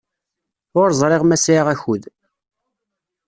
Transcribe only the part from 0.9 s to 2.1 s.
ẓriɣ ma sɛiɣ akud.